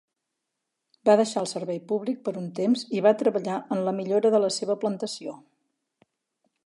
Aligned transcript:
Va 1.09 1.13
deixar 1.19 1.43
el 1.43 1.49
servei 1.51 1.81
públic 1.91 2.23
per 2.29 2.33
un 2.41 2.47
temps 2.61 2.85
i 3.01 3.03
va 3.09 3.13
treballar 3.21 3.59
en 3.77 3.85
la 3.89 3.95
millora 4.01 4.33
de 4.37 4.41
la 4.47 4.51
seva 4.57 4.81
plantació. 4.85 5.37